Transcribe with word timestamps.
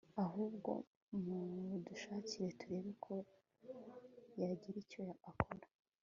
ahubwo 0.23 0.71
mudushakire 1.23 2.49
turebe 2.59 2.91
ko 3.05 3.15
yagira 4.41 4.77
icyo 4.83 5.03
akora 5.29 5.67